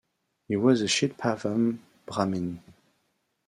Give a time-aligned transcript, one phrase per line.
[0.47, 2.63] He was a Chitpavan Brahmin.